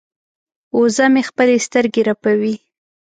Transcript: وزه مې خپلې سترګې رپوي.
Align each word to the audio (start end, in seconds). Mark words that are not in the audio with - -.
وزه 0.79 1.05
مې 1.13 1.21
خپلې 1.29 1.55
سترګې 1.67 2.01
رپوي. 2.09 2.55